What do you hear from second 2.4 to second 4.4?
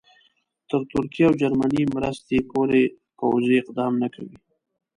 پورې پوځي اقدام نه کوي.